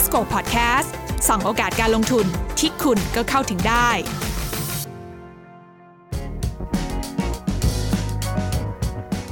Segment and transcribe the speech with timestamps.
[0.00, 0.90] Invesco Podcast
[1.28, 2.26] ส่องโอกาสการลงทุน
[2.58, 3.88] ที่คุณก็เข้าถึงได้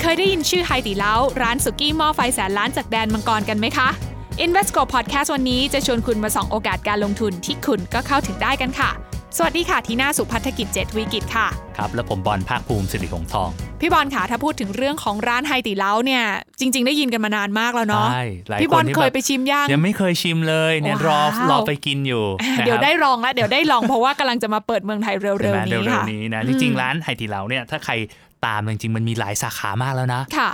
[0.00, 3.88] เคยได้ยินชื่อไฮตีเล้าร้านสุกี้หม้อไฟแสนล้านจากแดนมังกรกันไหมคะ
[4.44, 8.90] Invesco Podcast วันนี้จะชวนคุณมาส่องโอกาสการลงทุนที่คุณก็เข้าถึงได้กันค่ะ
[9.36, 11.46] สวัสดีค่ะทีน่าสุพัฒกิจเจตวิกิจค่ะ
[11.76, 13.50] ครับ แล้วผมบอลภาคภูมิสิริหงทอง
[13.80, 16.22] พี่บอลค่ะถ้าพูดถึงเรื่องของร้านไฮตีเล้าเนี่ย
[16.60, 27.92] จริง ๆ ได้ยินกันมานานมากแล้วเนาะใช่หลายพี่คบอลนที่เคยแบบไปชิมย่างยังไม่เคยชิมเลยเนี่ยรอว้าวรอไปกินอยู่อ่านะครับเดี๋ยวได้ลองแล้วเดี๋ยวได้ลองเพราะว่ากำลังจะมาเปิดเมืองไทยเร็ใช่วไหมๆเร็นี้วค่ะๆนี้นะอืมจริงๆร้านไฮตีเหลาเนี่ยถ้าใคร
[28.46, 30.50] ตามจริงๆ มันมีหลายสาขามากแล้วนะค่ะ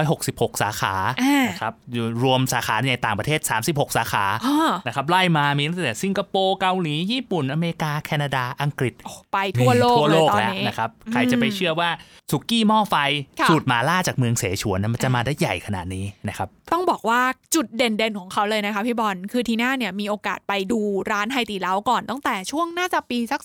[0.00, 8.94] 466 สาขาอ่านะครับอยู่รวมสาขาในต่างประเทศ 36 สาขาอ้อนะครับไล่มามีตั้งแต่สิงคโปร์เกาหลีญี่ปุ่น อเมริกา แคนาดาอังกฤษ
[9.32, 11.90] ไปทั่วโลกทั่วเลโลยกตอนแล้วนี้นะครับใครจะไปเชื่อว่า
[12.30, 12.96] สุกี้หม้อไฟ
[13.40, 17.20] ค่ะสูตรหมาล่าจากเมืองเสฉวนนะมันจะมาได้ใหญ่ขนาดนี้นะครับต้องบอกว่า
[17.54, 23.40] จุดเด่นๆ ของเขาเลยนะคะพี่บอลคือทีน่าเนี่ยมีโอกาสไปดูร้านไฮตีเล้าก่อนตั้งแต่ช่วงน่าจะปีสัก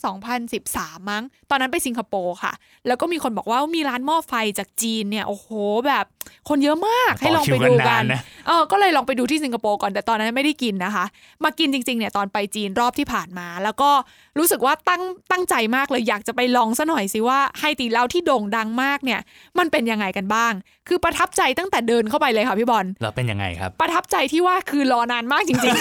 [0.53, 2.53] 2013 มั้ง ตอนนั้นไปสิงคโปร์ค่ะ
[2.87, 5.49] แล้วก็มีคนบอกว่ามีร้านหม้อไฟจากจีนเนี่ยโอ้โห
[5.87, 6.05] แบบ
[6.49, 11.05] คนเยอะมากให้ลองไปดูต่อคิวกักันนนานนะเออก็เลยลองไปดูที่สิงคโปร์ก่อนแต่ตอนนั้นไม่ได้กินนะคะ
[11.43, 13.89] มากินจริงๆเนี่ยตอนไปจีนรอบที่ผ่านมา แล้วก็
[14.37, 19.19] รู้สึกว่าตั้งตั้งใจมากเลยอยากจะไปลองซะหน่อยสิว่าไฮตีเล้าที่โด่งดังมากเนี่ย
[19.57, 20.53] มันเป็นยังไงกันบ้าง
[20.89, 25.75] คือประทับใจตั้งแต่เดินเข้าไปเลยค่ะพี่บอลแล้วเป็นยังไงครับ ประทับใจที่ว่าคือรอนานมากจริง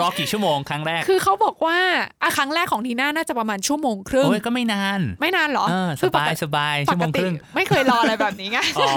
[0.00, 1.78] รอกี่ชั่วโมงครั้งแรกๆคือเขาบอกว่า
[2.22, 8.88] อะครั้งแรกของทีน่าน่าจะประมาณชั่วโมงครึ่งโอ้ยก็ไม่นาน ไม่นานเหรอเออสคือบายกติสบายปชั่วกโมงติครึ่งไม่เคยรออะไรแบบนี้ไงอ๋อ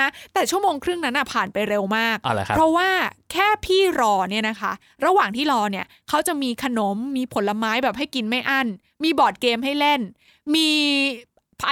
[0.00, 2.88] นะแต่ชั่วโมงครึ่งนั้นน่ะผ่านไปเร็วมากเอาเหรอครับเพราะว่า
[3.32, 4.72] แค่พี่รอเนี่ยนะคะ
[5.06, 8.66] ระหว่างที่รอเนี่ยเขาจะมีขนมมีผลไม้แบบให้กินไม่อั้น
[9.04, 10.00] มีบอร์ดเกมให้เล่น
[10.54, 10.68] มี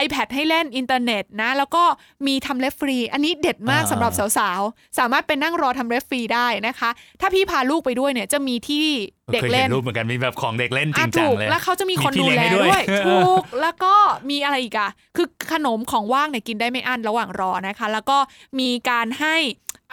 [0.04, 1.84] iPad ให้เล่นอินเทอร์เน็ตนะ แล้วก็
[2.26, 8.86] มีทำเล็บฟรี อันนี้เด็ดมากอ่าสำหรับสาวๆ สามารถไปนั่งรอทำเล็บฟรีได้นะคะ ถ้าพี่พาลูกไปด้วยเนี่ยจะมีที่
[9.32, 13.94] เด็กเคยเล่เห็นนรูปเหมือนกันมีแบบของเด็กเล่นจริอะงจัถูงกเลยแล้วเขาจะมีคนพี่ดูเลี้ยงแลให้ด้วยถูกแล้วก็
[14.30, 18.18] มีอะไรอีกอะคือขนมของว่างเนี่ยกินได้ไม่อั้นระหว่างรอนะคะ แล้วก็
[18.60, 19.36] มีการให้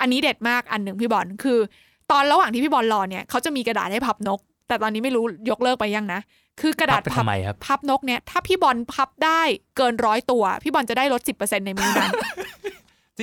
[0.02, 1.60] อันนี้เด็ดมากอันหนึ่งพี่บอลคือ
[2.12, 6.20] ตอนระหว่างที่พี่บอลรอเนี่ยเขาจะมีกระดาษให้พับนก แต่ตอนนี้ไม่รู้ยกเลิกไปยังนะ
[6.62, 9.42] คือกระดาษพับไปทำไมครับพับนกเนี่ยถ้าพี่บอลพับได้
[9.78, 12.12] เกินร้อยตัว พี่บอลจะได้ลด10%ในมือนั้น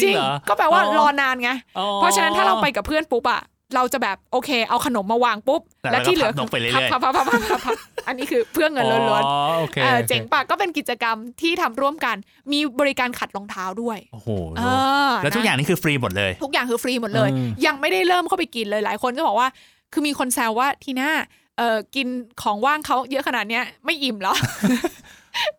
[0.02, 3.42] จริงเหรอก็แปลว่ารอนานไงอ๋อเพราะฉะนั้นถ้าเราไปกับเพื่อนปุ๊บอะ
[3.76, 7.76] เราจะแบบโอเคเอาขนมมาวางปุ๊บแต่และที่เหลือเราก็พับนกไปเรื่อยๆพับพับพับพับพับพับ
[8.08, 12.16] อันนี้คือเพื่อเงินล้วนอ๋อโอเคๆเออโอคเจ๋งปะก็เป็นกิจกรรมที่ทำร่วมกัน
[12.52, 14.62] มีบริการขัดรองเท้าด้วยโอ้โหเอ
[15.08, 19.48] อแล้วทุกนะอย่างนี่คือฟรีหมดเลย ทุกอย่างคือฟรีหมดเลยอืมยังไม่ได้เริ่มเข้าไปกินเลยหลายคนก็บอกว่า
[19.92, 21.10] คือมีคนแซวว่าทีน่า
[21.58, 22.06] เออกิน
[22.42, 24.34] ของว่างเขาเยอะขนาดเนี้ยไม่อิ่มเหรอ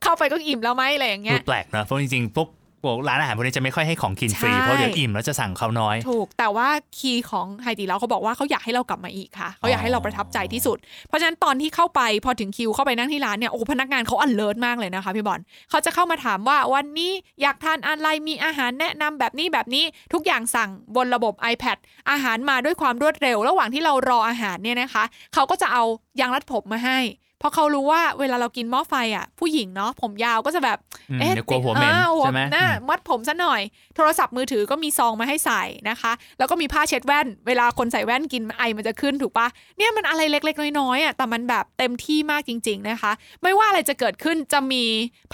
[0.02, 2.48] เข้าไปก็อิ่มแล้วไหมอะไรอย่างเงี้ดูยแปลกนะเพราะจริงๆพวก
[2.84, 10.78] พวกร้านอาหารพวกนี้จะไม่ค่อยให้ของกินฟรีใช่เพราะเดี๋ยวอิ่มแล้วจะสั่งเขาน้อย ถูกแต่ว่าคีย์ของไฮตีเราเขาบอกว่าเขาอยากให้เรากลับมาอีกค่ะเขาอยากให้เราประทับใจที่สุด
[11.08, 15.40] เพราะฉะนั้นตอนที่เข้าไปพอถึงคิวเข้าไปนั่งที่ร้านเนี่ยโอ้โหพนักงานเขาอันเลิศมากเลยนะคะพี่บอล
[15.70, 19.84] เขาจะเข้ามาถามว่าวันนี้อยากทานอะไรมีอาหารแนะนำแบบนี้แบบนี้
[20.14, 21.78] ทุกอย่างสั่งบนระบบ iPad
[22.12, 25.04] อาหารมาด้วยความรวดเร็ว ระหว่างที่เรารออาหารเนี่ยนะคะ
[25.34, 25.84] เขาก็จะเอา
[26.20, 27.00] ยางรัดผมมาให้
[27.42, 30.78] เพราะเขารู้ว่าเวลาเรากินหม้อไฟอะ ผู้หญิงเนาะผมยาวก็จะแบบ
[31.12, 33.62] อืมเอ๊ะเดี๋ยวกลัวหัวเหม็นอ่าใช่ไหมน่าอืมมัดผมซะหน่อย
[33.96, 39.48] โทรศัพท์มือถือก็มีซองมาให้ใส่นะคะ แล้วก็มีผ้าเช็ดแว่น เวลาคนใส่แว่นกินไอมันจะขึ้นถูกปะ
[39.78, 43.12] เนี่ยมันอะไรเล็กๆ น้อยๆอะแต่มันแบบเต็มที่มากจริง ๆนะคะ
[43.44, 44.84] ไม่ว่าอะไรจะเกิดขึ้นจะมี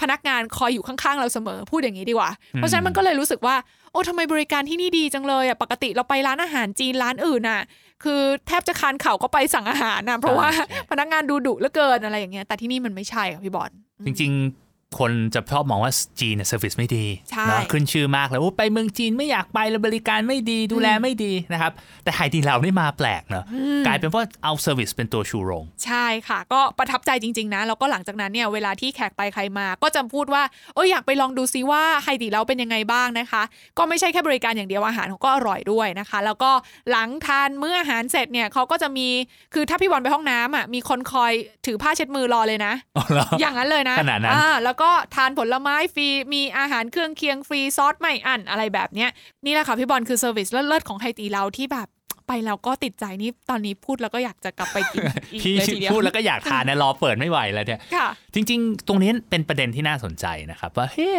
[0.00, 3.56] พนักงานคอยอยู่ข้างๆ เราเสมอพูดอย่างนี้ดีกว่า เพราะฉะนั้นมันก็เลยรู้สึกว่า
[3.92, 7.60] โอ้ทำไมบริการที่นี่ดีจังเลยอะปกติเราไปร้านอาหารจีนร้านอื่นอะ
[8.04, 13.70] คือแทบจะคลานเข่าก็ไปสั่งอาหารนะเพราะว่าใช่พนักงานดูดุเหลือเกินอะไรอย่างเงี้ยแต่ที่นี่มันไม่ใช่ค่ะพี่บอล
[14.06, 14.67] จริงๆ
[14.98, 21.72] คนจะชอบมองว่าจีนเนี่ย service ไม่ดีใช่เนาะขึ้นชื่อมากเลยว่าไปเมืองจีนไม่อยากไปแล้วบริการไม่ดีดูแลไม่ดีนะครับ
[22.04, 23.44] แต่ไหตี่เลานี่มาแปลกเนาะ
[23.86, 30.42] กลายเป็นว่าเอา service เป็นตัวชูโรง ใช่ค่ะ ก็ประทับใจจริง ๆ นะ แล้วก็หลังจากนั้นเนี่ยเวลาที่แขกไปใครมา ก็จะพูดว่า
[30.74, 33.42] เอออยากไปลองดูซิว่าไฮตีเลาเป็นยังไงบ้างนะคะ
[33.78, 36.50] ก็ไม่ใช่แค่บริการอย่างเดียวอาหารเขาก็อร่อยด้วยนะคะ แล้วก็
[36.90, 39.08] หลังทานมื้ออาหารเสร็จเนี่ยเขาก็จะมี
[39.54, 41.32] คือถ้าพี่บอลไปห้องน้ำอะมีคนคอย
[41.66, 44.42] ถือผ้าเช็ดมือรอเลยนะอ๋อเหรออย่างนั้นเลยนะขนาดนั้นอ่
[44.78, 49.10] แล้วก็ทานผลไม้ฟรี มีอาหารเครื่องเคียงฟรีซอสไม่อั้นอะไรแบบเนี้ย
[49.44, 51.88] นี่แหละค่ะพี่บอลคือ service เลิศๆของไฮตีเลาที่แบบ
[52.28, 55.00] ไปแล้วก็ติดใจนี่ตอนนี้พูดแล้วก็อยากจะกลับไปกิน
[55.32, 61.12] อีกพี่เลยทีเดียวพูดแล้วก็อยากทานนะรอเปิดไม่ไหวแล้วเนี่ยค่ะจริง ๆ ตรงนี้เป็นประเด็นที่น่าสนใจนะครับ ว่าเฮ้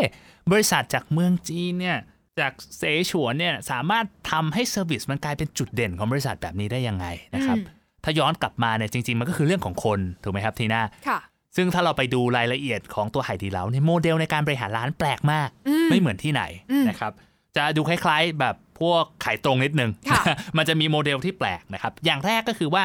[0.51, 1.97] บริษัทจากเมืองจีนเนี่ย
[2.39, 11.19] จากเสฉวนเนี่ยสามารถทำให้ service มันกลายเป็นจุดเด่นของบริษัทแบบนี้ได้ยังไงนะครับอืมถ้าย้อนกลับมาเนี่ยจริง ๆ มันก็คือเรื่องของคนถูกไหมครับทีน่าค่ะ
[11.61, 17.11] ซึ่งถ้าเราไปดูรายละเอียดของตัวไฮดีเหลาเนี่ยโมเดลในการบริหารร้านแปลกมากอืมไม่เหมือนที่ไหนอืมนะครับ
[17.57, 20.23] จะดูคล้ายๆแบบพวกขายตรงนิดนึงค่ะ
[20.57, 22.83] มันจะมีโมเดลที่แปลกนะครับ อย่างแรกก็คือว่า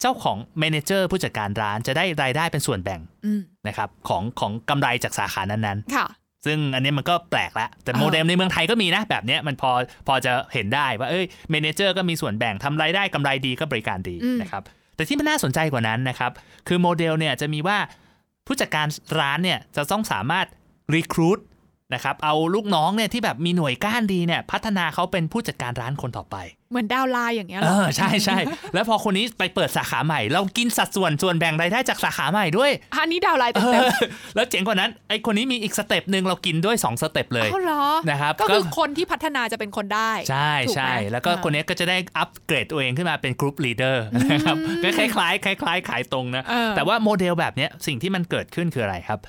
[0.00, 9.70] เจ้าของ manager ผู้จัดการร้านจะได้รายได้เป็นส่วนแบ่งอืมนะครับของของกำไรจากสาขานั้นค่ะๆซึ่งอันนี้มันก็แปลกแล้วแต่เออโมเดลในเมืองไทยก็มีนะ แบบเนี้ยมันพอ
[10.06, 14.62] พอจะเห็นได้ว่าเอ้ย manager ก็มีส่วนแบ่งทำรายได้กำไรดีก็บริการดีนะครับ
[14.96, 16.32] แต่ที่มันน่าสนใจกว่านั้นนะครับ
[16.68, 17.78] คือโมเดลเนี่ยจะมีว่า
[18.46, 18.86] ผู้จัดการ
[19.18, 20.46] ร้านเนี่ยจะต้องสามารถ
[20.94, 21.38] recruit
[21.94, 26.36] นะครับเอาลูกน้องเนี่ยที่แบบมีหน่วยก้านดีเนี่ยพัฒนาเขาเป็นผู้จัดการร้านคนต่อไป
[26.70, 28.38] เหมือน downline อย่างเงี้ยเหเอรออใช่ใช่
[28.74, 33.94] แล้วพอคนนี้ไปเปิดสาขาใหม่ เรากินสัดส่วนส่วนแบ่งรายได้จากสาขาใหม่ด้วยอันนี้ downline เต็มอ
[34.34, 49.20] แล้วเจ๋งกว่านั้นไอ้คนนี้มีอีก step หนึ่งเรากินด้วย 2 step เลยเอาเหรอนะครับก็คือคนที่พัฒนาจะเป็นคนได้ ใช่ถูกไหมใช่แล้วก็เออคนนี้ก็จะได้อัปเกรดตัวเองขึ้นมาเป็น group leaderนะครับก็คล้ายๆคล้ายๆขายตรงนะเออแต่ว่าโมเดลแบบเนี้ยสิ่งที่มันเกิดขึ้นคืออะไรครับ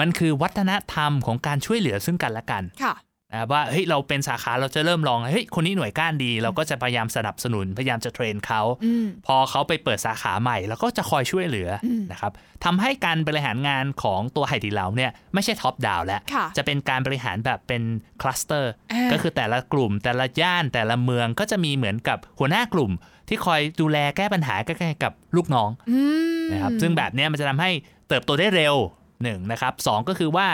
[0.00, 2.94] มันคือวัฒนธรรมของการช่วยเหลือซึ่งกันและกันค่ะ
[3.32, 12.32] นะครับว่าเฮ้ยเราเป็นสาขาเราจะเริ่มลองเฮ้ยคนนี้หน่วยก้านดี เราก็จะพยายามสนับสนุนพยายามจะ train เขาอืมพอเขาไปเปิดสาขาใหม่เราก็จะคอยช่วยเหลืออมนะครับ
[12.64, 17.82] ทำให้การบริหารงานของตัวไฮดีเหลาเนี่ยไม่ใช่ top down แล้วค่ะจะเป็นการบริหารแบบเป็น
[18.20, 22.90] cluster อ่าก็คือแต่ละกลุ่มแต่ละย่านแต่ละเมืองก็จะมีเหมือนกับหัวหน้ากลุ่ม
[23.28, 25.98] ที่คอยดูแลแก้ปัญหาใกล้ๆกับลูกน้องอื
[26.42, 27.70] มนะครับซึ่งแบบเนี้ยมันจะทำให้
[28.08, 28.76] เติบโตได้เร็ว
[29.22, 30.46] หนึ่งนะครับสองก็คือว่า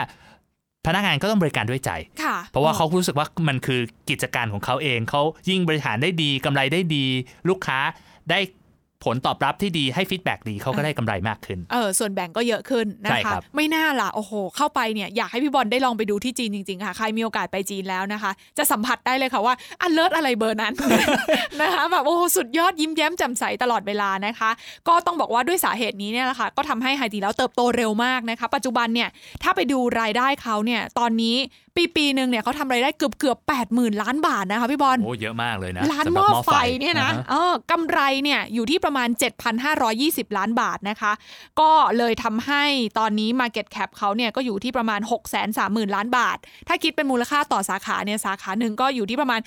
[0.85, 1.91] พนักงานก็ต้องบริการด้วยใจ
[2.23, 3.79] ค่ะเพราะว่าเขารู้สึกว่ามันคือ
[4.09, 7.05] กิจการของเขาเอง เขายิ่งบริหารได้ดีกำไรได้ดี
[7.49, 7.79] ลูกค้า
[8.29, 8.39] ได้
[9.05, 20.73] ผลตอบรับที่ดีให้ feedback ดีเขาก็ได้กำไรมากขึ้น เออ ส่วนแบ่งก็เยอะขึ้นนะใช่คะครับไม่น่าล่ะ โอ้โห เข้าไปเนี่ยอยากให้พี่บอลได้ลองไปดูที่จีนจริงๆค่ะ ใครมีโอกาสไปจีนแล้วนะคะ จะสัมผัสได้เลยค่ะว่าอันเลิศอะไรเบอร์นั้น
[21.61, 24.49] นะคะแบบโอ้โหสุดยอดยิ้มแย้มแจ่มใสตลอดเวลานะคะ
[24.87, 29.09] ก็ต้องบอกว่าด้วยสาเหตุนี้เนี่ยแหละค่ะ ก็ทำให้ไฮตีแล้วเติบโตเร็วมากนะคะ ปัจจุบันเนี่ย
[29.43, 31.35] ถ้าไปดูรายได้เขาเนี่ย ตอนนี้
[31.77, 39.09] ปีปีหนึ่งเนี่ยเขาทำรายได้เกือบเกือบแปดหมื่นล้านบาทนะคะพี่บอลโอ้เยอะมากเลยนะร้านสำหรับม้อไฟเนี่ยนะอ่าฮเออกำไรเนี่ยอยู่ที่ประมาณ
[39.73, 41.11] 7,520 ล้านบาทนะคะ
[41.59, 42.63] ก็เลยทำให้
[42.99, 46.37] ตอนนี้ Market Cap เขาเนี่ยก็อยู่ที่ประมาณ 6 3 0 0 0 0 ล้านบาท
[46.67, 49.41] ถ้าคิดเป็นมูลค่าต่อสาขาเนี่ยสาขาหนึ่งก็อยู่ที่ประมาณ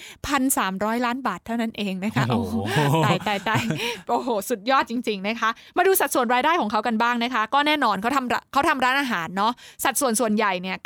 [0.51, 2.55] 1,300 ล้านบาทเท่านั้นเองนะคะโอ้โห
[3.05, 3.63] ตายตายตาย
[4.09, 9.53] โอ้โห สุดยอดจริง ๆนะคะ มาดูสัดส่วนรายได้ของเขากันบ้างนะคะ ก็แน่นอนเขาทำร้าเขาทำร้านอาหารเนาะ
[9.85, 10.77] สัดส่วนส่วนใหญ่เนี่ย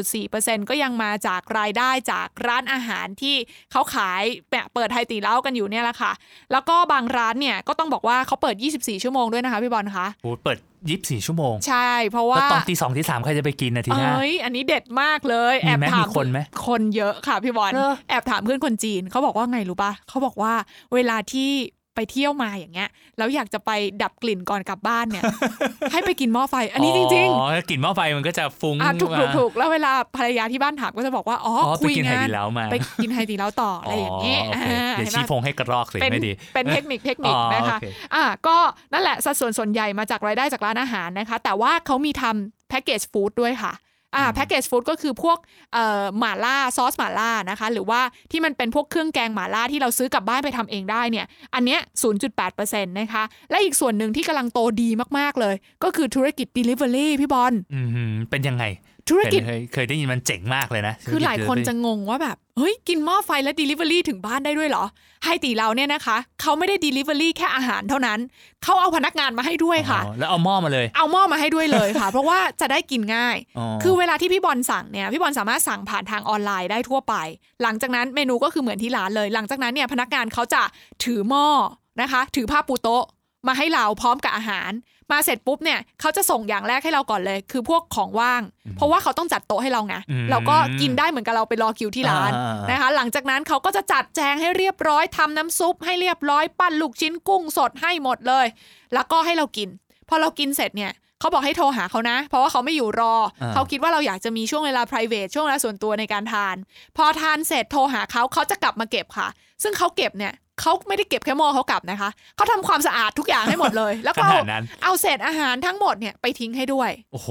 [0.00, 3.36] 97.4%ก็ยังมาจากรายได้จากร้านอาหารที่
[3.72, 6.12] เขาขายแบบเปิดไทยตีเล้ากันอยู่เนี่ยแหละค่ะ
[6.52, 10.58] แล้วก็บางร้านเนี่ยก็ต้องบอกว่าเขาเปิด 24 ชั่วโมงด้วยนะคะพี่บอลคะโอ้เปิด
[10.88, 20.52] ยี่สิบสี่ชั่วโมง ใช่เพราะว่าแล้วตอนตีสองตีสามใครจะไปกินนาทีหน้าเอ้ยอันนี้เด็ดมากเลยมีแอบไหมถามมีคนไหมคนเยอะค่ะพี่บอลเหรอแอบถามเพื่อนคนจีนเขาบอกว่าไงรู้ปะเขาบอกว่า
[20.94, 21.50] เวลาที่
[21.96, 22.88] ไปเที่ยวมาอย่างเงี้ย
[23.18, 23.70] แล้วอยากจะไป
[24.02, 25.22] ดับกลิ่นก่อนกลับบ้านเนี่ย
[25.92, 38.56] ให้ไปกินหม้อไฟ อันนี้จริงอ๋อกลิ่นหม้อไฟมันก็จะฟุ้งๆอะถูกถูกมาถูกแล้วเวลาภรรยาที่บ้านถามก็จะบอกว่าอ๋ออ๋อไปคุยกินไฮงานดีแล้วมาไปกินไฮตีแล้วต่ออะไรอย่างเงี้ยโอเคอ่าเดี๋ยวเห็นชี้ปะพงให้กระรอกสิเป็นไม่ดี เป็นเทคนิคเทคนิคอ๋อนะคะโอเคอะก็
[38.92, 43.72] นั่นแหละสัดส่วนส่วนใหญ่มาจากรายได้จากร้านอาหารนะคะ แต่ว่าเขามีทำแพ็กเกจฟู้ดด้วยค่ะ
[44.14, 45.38] อ่าแพ็กเกจฟู้ดก็คือพวก
[45.72, 48.00] เอ่อหม่าล่าซอสหม่าล่านะคะ หรือว่า
[48.30, 51.80] ที่มันเป็นพวกเครื่องแกงหม่าล่าที่เราซื้อกลับบ้านไปทำเองได้เนี่ย อันเนี้ย
[52.36, 54.88] 0.8%นะคะ และอีกส่วนหนึ่งที่กำลังโตดี
[55.18, 55.54] มากๆเลย
[55.84, 57.80] ก็คือธุรกิจ Delivery พี่บอลอื
[58.12, 58.64] มเป็นยังไง
[59.08, 64.84] ธุรกิจเคยเคยได้ยินมันเจ๋งมากเลยนะ คือหลายคนจะงงว่าแบบ เฮ้ย กินหม้อไฟและ Delivery ถึงบ้านได้ด้วยเหรอ
[65.24, 68.18] ไฮตีเราเนี่ยนะคะ เขาไม่ได้ Delivery แค่อาหารเท่านั้น
[68.62, 77.14] เขาเอาพนักงานมาให้ด้วยค่ะอ๋อแล้วเอาหม้อมาเลย เอาหม้อมาให้ด้วยเลยค่ะ เพราะว่าจะได้กินง่ายอ๋อคือเวลาที่พี่บอลสั่งเนี่ย พี่บอลสามารถสั่งผ่านทางออนไลน์ได้ทั่วไป
[77.62, 80.62] หลังจากนั้นเมนูก็คือเหมือนที่ร้านเลย หลังจากนั้นเนี่ยพนักงานเขาจะ
[81.04, 81.46] ถือหม้อ
[82.00, 83.04] นะคะ ถือผ้าปูโต๊ะ
[83.46, 84.70] มาให้เราพร้อมกับอาหาร
[85.12, 88.42] มาเสร็จปุ๊บเนี่ยเขาจะส่งอย่างแรกให้เราก่อนเลย คือพวกของว่าง
[88.76, 98.46] เพราะว่าเขาต้องจัดโต๊ะให้เราไงอืมเราก็กินได้เหมือนกับเราไปรอคิวที่ร้านอ่านะคะ หลังจากนั้นเขาก็จะจัดแจงให้เรียบร้อยทำน้ำซุป ให้เรียบร้อยปั้นลูกชิ้นกุ้งสดให้หมดเลย
[98.94, 99.68] แล้วก็ให้เรากิน
[100.08, 106.56] พอเรากินเสร็จเนี่ยเขาบอกให้โทรหาเขานะ เพราะว่าเขาไม่อยู่รออ่าเขาคิดว่าเราอยากจะมีช่วงเวลา p r i v a t ช่วงเวลาส่วนตัวในการทาน
[106.96, 109.28] พอทานเสร็จโทรหาเขาเขาจะกลับมาเก็บค่ะ
[109.62, 117.30] ซึ่งเขาเก็บเนี่ย เขาไม่ได้เก็บแค่หม้อเขากลับนะคะเขาทำความสะอาดทุกอย่างให้หมดเลย แล้วขก็เอานาดนั้นเอาเศษอาหารทั้งหมดเนี่ยไปทิ้งให้ด้วย โอ้โห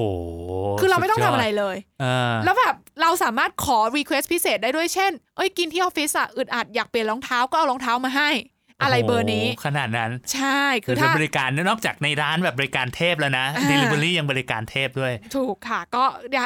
[0.79, 8.31] คือเราไม่ต้องสุดทำยดอะไรเลยเออแล้วแบบเราสามารถขอ request พิเศษได้ด้วยเช่น เอ้ยกินที่ออฟฟิศอะอึดอัดอยากเปลี่ยนรองเท้าก็เอารองเท้ามาให้
[8.81, 16.03] อะไรเบอร์นี้โโหขนาดนั้น ใช่คืคืออถ้าถ้าบริการนอกจากในร้านแบบบริการเทพแล้วนะอ่า Delivery ยังบริการเทพด้วย ถูกค่ะ ก็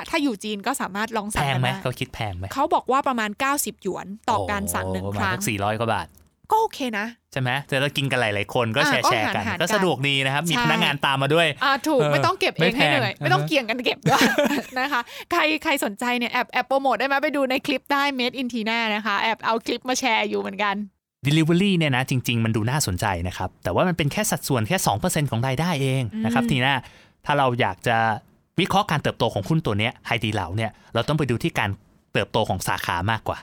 [0.09, 6.07] ถ้าอยู่จีนก็สามารถลองแพสั่งงกันไหมได้เขาคิดแพงไหมเขาบอกว่าประมาณ 90 หยวนต่อการสั่งหนึ่งโอ้ครั้งประมาณสี่ร้อยกว่าบาท
[6.51, 14.23] ก็โอเคนะ ใช่ไหมแต่เรากินกันหลาย ๆ คนก็อ่าแชร์ก็แชร์กันหารๆก็สะดวกดีนะครับ มีใช่พนักงานตามมาด้วยอ่าถูกเออไม่ต้องเก็บไม่เองให้เหนื่อยแพงไม่ต้องอ่าฮะเกี่ยงกันเก็บด้วย
[14.79, 15.01] นะคะ
[15.31, 20.75] ใครใครสนใจเนี่ยแอบแอบโปรโมทได้ไหมไปดูในคลิปได้ Made in Tina นะคะแอบเอาคลิปมาแชร์อยู่เหมือนกัน
[21.27, 26.73] Delivery เนี่ยนะจริง ๆ มันดูน่าสนใจนะครับ แต่ว่ามันเป็นแค่สัดส่วนแค่ 2%ของรายได้เองนะครับอืมทีน่า
[27.25, 27.97] ถ้าเราอยากจะ
[28.59, 31.69] วิเคราะห์การเติบโตของหุ้นตัวเนี้ยไฮดีเหลาเนี่ยเราต้องไปดูที่การ
[32.13, 33.37] เติบโตของสาขามากกว่า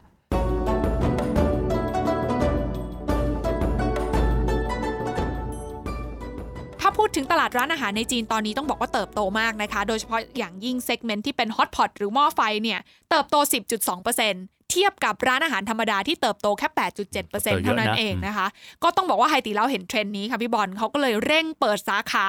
[7.07, 12.79] พูดถึงตลาดร้านอาหารในจีนตอนนี้ต้องบอกว่าเติบโตมากนะคะ โดยเฉพาะอย่างยิ่ง segment ที่เป็น hot pot หรือหม้อไฟเนี่ย
[13.11, 13.37] เติบโต
[14.03, 17.31] 10.2%เทียบกับร้านอาหารธรรมดาที่เติบโตแค่ 8.7%
[17.65, 18.47] เท่านั้นเองนะคะ
[18.83, 22.27] ก็ต้องบอกว่าไฮตีเล่าเห็นเทรนด์นี้ค่ะพี่บอลเขาก็เลยเร่งเปิดสาขา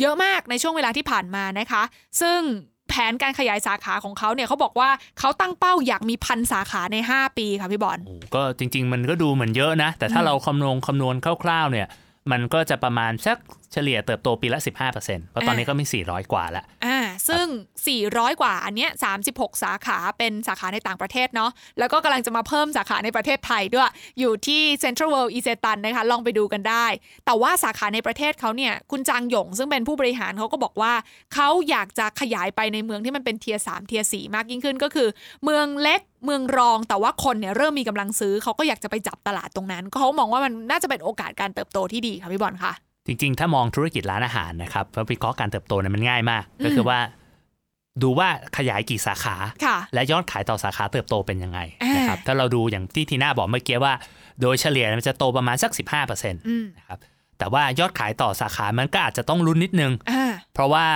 [0.00, 1.82] เยอะมากในช่วงเวลาที่ผ่านมานะคะ
[2.20, 2.40] ซึ่ง
[2.88, 7.98] แผนการขยายสาขาของเขาเนี่ยเขาบอกว่าเขาตั้งเป้าอยากมีพันสาขาใน 5 ปีค่ะพี่บอล
[8.34, 11.14] ก็จริง ๆ มันก็ดูเหมือนเยอะนะ แต่ถ้าเราคำนวณคำนวณ
[11.44, 11.86] คร่าวๆเนี่ย
[12.30, 13.38] มันก็จะประมาณสัก
[13.72, 16.98] เฉลี่ยเติบโตปีละ 15%เพราะตอนนี้ก็มี 400 กว่าแล้วอ่า
[17.28, 17.46] ซึ่ง
[17.94, 18.90] 400 กว่าอันเนี้ย
[19.26, 26.86] 36 สาขาเป็นสาขาในต่างประเทศเนาะแล้วก็กำลังจะมาเพิ่มสาขาในประเทศไทยด้วย อยู่ที่ Central World อีเซตันนะคะลองไปดูกันได้
[27.26, 30.92] แต่ว่าสาขาในประเทศเขาเนี่ยคุณจางหยง ซึ่งเป็นผู้บริหารเขาก็บอกว่า
[31.34, 35.08] เขาอยากจะขยายไปในเมืองที่มันเป็นเทียสามเทียสี่มากยิ่งขึ้นก็คือ
[35.44, 42.72] เมืองเล็ก เมืองรองแต่ว่าคนเนี่ยเริ่มมีกำลังซื้อเขาก็อยากจะไปจับตลาดตรงนั้นเขามองว่ามันน่าจะเป็นโอกาสการเติบโตที่ดีค่ะพี่บอลค่ะ
[43.06, 46.98] จริง ๆ ถ้ามองธุรกิจร้านอาหารนะครับเพราะวิเคราะห์การเติบโตเนี่ยมันง่ายมาก ก็คือว่า
[48.02, 53.94] ดูว่าขยายกี่สาขาค่ะและยอดขายต่อสาขาเติบโตเป็นยังไงอ่านนะครับถ้าเราดูอย่างที่ทีน่าบอกเมื่อกี้ว่า
[54.40, 56.98] โดยเฉลี่ยมันจะโตประมาณสัก 15%นอืมะครับ
[57.38, 60.86] แต่ว่ายอดขายต่อสาขามันก็อาจจะต้องลุ้นนิดนึงอ่าเพราะว่า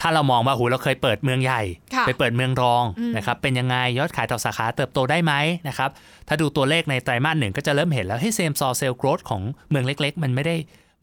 [0.00, 1.62] ถ้าเรามองว่าหูเราเคยเปิดเมืองใหญ่
[1.94, 5.32] ค่ะไปเปิดเมืองรองอืมนะครับเป็นยังไงยอดขายต่อสาขาเติบโตได้ไหม
[5.68, 5.90] นะครับ
[6.28, 10.56] ถ้าดูตัวเลขในไตรมาสหนึ่งก็จะเริ่มเห็นแล้วให้เซมซอเซลโกรดของเมืองเล็ก ๆ มันไม่ได้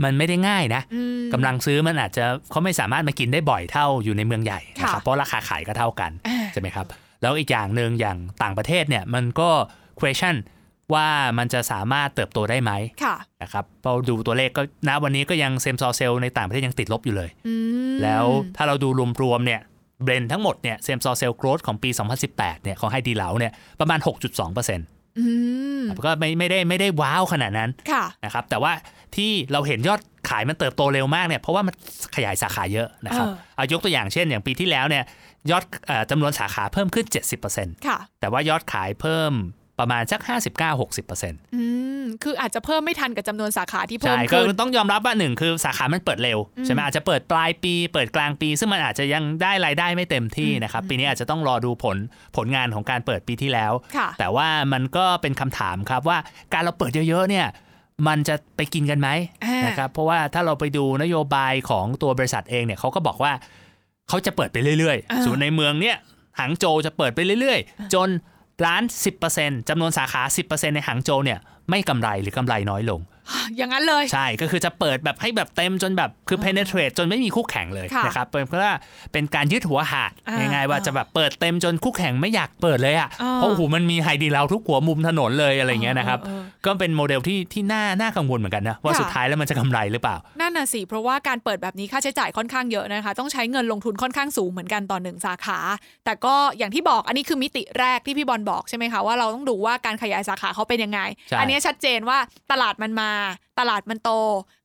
[0.03, 6.85] มันไม่ได้ง่ายนะอืมกำลังซื้อมันอาจจะเขาไม่สามารถมากินได้บ่อยเท่าอยู่ในเมืองใหญ่นะคค่ะเพราะราคาขายก็เท่ากันอ่าใช่ไหมครับ
[7.21, 9.49] แล้วอีกอย่างหนึ่งอย่างต่างประเทศเนี่ยมันก็
[9.99, 10.35] question
[10.93, 11.07] ว่า
[11.37, 12.71] มันจะสามารถเติบโตได้ไหม
[13.03, 17.55] ค่ะนะครับพอดูตัวเลขก็ณวันนี้ก็ยัง same store sales ในต่างประเทศยังติดลบอยู่เลยอื
[17.93, 18.89] มแล้วถ้าเราดู
[19.21, 19.61] รวมๆเนี่ย
[20.03, 21.89] blend ทั้งหมดเนี่ย same store sales growth ของปี
[22.27, 24.81] 2018เนี่ยของไฮดีเหลาเนี่ยประมาณ 6.2%น
[25.19, 25.25] อื
[25.81, 28.73] มะก็ไม่ไม่ได้ไม่ได้ว้าวขนาดนั้นค่ะนะครับแต่ว่า
[29.15, 31.73] ที่เราเห็นยอดขายมันเติบโตเร็วมากเนี่ยเพราะว่ามัน
[32.15, 35.03] ขยายสาขาเยอะนะครับเออเอายกตัวอย่างเช่น อย่างปีที่แล้วเนี่ย
[35.51, 37.05] ยอดเอ่อจำนวนสาขาเพิ่มขึ้น
[37.45, 39.33] 70%ค่ะแต่ว่ายอดขายเพิ่ม
[39.81, 40.21] ประมาณสัก
[40.87, 41.63] 59-60%อื
[42.01, 51.97] มคืออาจจะเพิ่มไม่ทันกับจำนวนสาขาที่เพิ่ใช่มก็ขึ้นต้องยอมรับว่าหนึ่งคือสาขามันเปิดเร็วอืมใช่ไหมอาจจะเปิดปลายปี เปิดกลางปี ซึ่งมันอาจจะยังได้รายได้ไม่เต็มที่นะครับปีนี้อาจจะต้องรอดูผล
[52.35, 56.17] ผลงานของการเปิดปีที่แล้วค่ะแต่ว่ามันก็เป็นคำถามครับว่า
[56.53, 57.47] การเราเปิดเยอะๆเนี่ย
[58.07, 59.09] มันจะไปกินกันไหม
[59.43, 63.33] อ่านนะครับเพราะว่าถ้าเราไปดูนโยบายของตัวบริษัทเองเนี่ยเขาก็บอกว่า
[64.09, 65.97] เขาจะเปิดไปเรื่อยอ่าๆส่วนในเมืองเนี่ย
[66.39, 68.09] หางโจวจะเปิดไปเรื่อยๆ จน
[68.65, 68.83] ร้าน
[69.25, 71.39] 10%จำนวนสาขา 10%ในหางโจวเนี่ย
[71.69, 72.99] ไม่กำไรหรือกำไรน้อยลง
[73.57, 78.73] อย่างนั้นเลย ใช่ก็คือจะเปิดแบบให้แบบเต็มจนแบบคือ penetrate จนไม่มีคู่แข่งเลยค่ะนะครับเป็นเพราะว่า
[79.13, 95.59] เป็นการยึดหัวหาดอ่าง่ายๆว่าอ่าจะแบบเปิดเต็มจนคู่แข่งไม่อยากเปิดเลยอะอ่าเพราะโอ้โหมันมีไฮดีเหลาทุกหัวมุมถนนเลยอะไรเงี้ยนะครับเออเออก็เป็นโมเดลที่ที่น่าน่ากังวลเหมือนกันนะว่าค่ะสุดท้ายแล้วมันจะกำไรหรือเปล่านั่นน่ะสิเพราะว่าการเปิดแบบนี้ค่าใช้จ่ายค่อนข้างเยอะนะคะต้องใช้เงินลงทุนค่อนข้างสูงเหมือนกันต่อหนึ่งสาขา
[96.05, 102.17] แต่ก็อย่างที่บอกอันนี้คือมิติแรกที่พี่บอลบอกใช่ไหมคะว่าเราต้องดูว่าการขยายสาขาเขาเป็นยังไงใช่อันนี้ชัดเจนว่า
[102.51, 103.09] ตลาดมันมา
[103.59, 104.09] ตลาดมันโต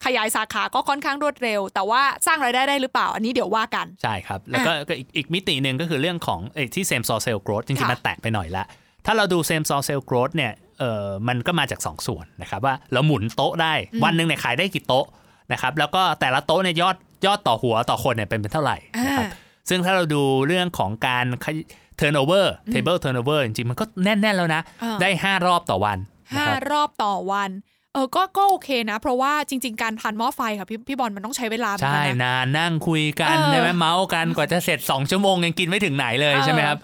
[0.05, 8.65] ขยายสาขาก็ค่อนข้างรวดเร็ว แต่ว่าสร้างรายได้ได้หรือเปล่า อันนี้เดี๋ยวว่ากัน ใช่ครับ แล้วก็ก็อีกอีกมิติหนึ่งก็คือเรื่องของเอยที่ same store sale growth จริงค่ะๆมันแตกไปหน่อยละ
[9.07, 15.07] ถ้าเราดู same store sale growth เนี่ยเออมันก็มาจาก 2 ส่วนนะครับว่าเราหมุนโต๊ะได้วันหนึ่งเนี่ยขายได้กี่โต๊ะ
[15.53, 16.97] นะครับแล้วก็แต่ละโต๊ะเนี่ยยอด
[17.27, 19.29] ยอดต่อหัวต่อคนเนี่ยเป็นเป็นเท่าไหร่นะครับอ่า
[19.69, 21.57] ซึ่งถ้าเราดูเรื่องของการขย
[22.01, 27.51] turnover table turnover จริงๆ มันก็แน่น ๆ แล้วนะอ่าได้ 5 รอบต่อวันนะห้าครับรอบต่อวัน
[27.97, 36.79] เออก็ก็โอเคนะ เพราะว่าจริง ๆ การพันหม้อไฟค่ะพี่พี่บอลมันต้องใช้เวลาเหมือนใช่กันนะนานนั่งคุยกันเออใช่ไหมเมาส์กันกว่าจะเสร็จ 2 ชั่วโมงยังกินไม่ถึงไหนเลยเออใช่ไหมครับ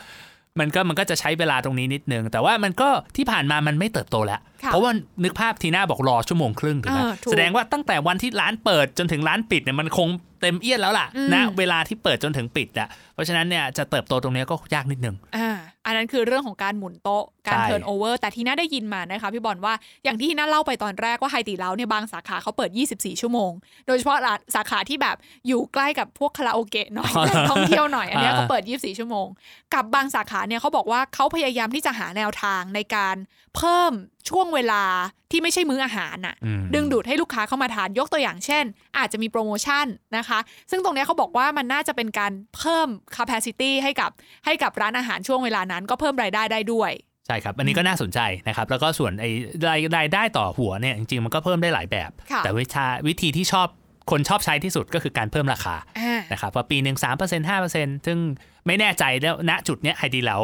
[0.61, 4.92] มันก็มันก็จะใช้เวลาตรงนี้นิดนึงแต่ว่ามันก็ที่ผ่านมามันไม่เติบโตแล้วค่ะ เพราะว่า
[5.25, 10.09] นึกภาพทีน่าบอกรอชั่วโมงครึ่งถูกไหมเออถูกแสดงว่าตั้งแต่วันที่ร้านเปิดจนถึงร้านปิดเนี่ยมันคง
[10.40, 15.50] เต็มเอียดแล้วล่ะอืมนะเวลาที่เปิดจนถึงปิดอะเพราะฉะนั้นเนี่ยจะเติบโตตรงเนี้ยก็ยากนิดนึงอ่า
[15.87, 23.52] อันนั้นคือเรื่องของการหมุนโต๊ะการใช่ turnover แต่ทีน่าได้ยินมานะคะพี่บอลว่าอย่างที่ทีน่าเล่าไปตอนแรกว่าไฮตีเลาเนี่ยบางสาขาเขาเปิด 24 ชั่วโมง
[23.87, 25.16] โดยเฉพาะร้านสาขาที่แบบ
[25.47, 29.26] อยู่ใกล้กับพวกคาราโอเกะหน่อยแหล่งท่องเที่ยวหน่อยอันเนี้ยอ่าเขาเปิด 24 ชั่วโมง
[29.75, 33.16] กับบางสาขาเนี่ยเขาบอกว่าเขาพยายามที่จะหาแนวทางในการ
[33.57, 33.92] เพิ่ม
[34.31, 34.83] ช่วงเวลา
[35.31, 38.64] ที่ไม่ใช่มื้ออาหารน่ะอืมดึงดูดให้ลูกค้าเข้ามาทานยกตัวอย่างเช่น
[38.99, 39.87] อาจจะมีโปรโมชั่น
[40.17, 40.38] นะคะ
[40.71, 44.11] ซึ่งตรงเนี้ยเขาบอกว่ามันน่าจะเป็นการเพิ่ม capacity ให้กับ
[44.45, 46.93] ให้กับร้านอาหารช่วงเวลานั้นก็เพิ่มรายได้ได้ด้วย
[47.26, 49.31] ใช่ครับ อันนี้ก็น่าสนใจนะครับ แล้วก็ส่วนไอ้
[49.69, 53.69] รายรายได้ต่อหัวเนี่ย จริงๆ มันก็เพิ่มได้หลายแบบค่ะแต่วิชาวิธีที่ชอบ
[54.11, 58.19] คนชอบใช้ที่สุดก็คือการเพิ่มราคาอ่านะครับว่าปีหนึ่งสามเปอร์เซ็นต์ห้าเปอร์เซ็นต์ซึ่ง
[58.67, 60.38] ไม่แน่ใจแล้วณจุดเนี้ยไฮดีเหลา